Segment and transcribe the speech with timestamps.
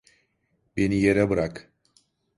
[0.77, 1.71] Beni yere bırak!